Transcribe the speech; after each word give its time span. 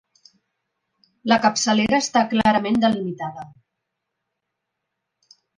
La 1.31 1.37
capçalera 1.43 1.99
està 2.05 2.25
clarament 2.33 2.81
delimitada. 2.87 3.47